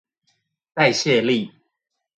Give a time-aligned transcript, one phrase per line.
[0.73, 1.51] 代謝力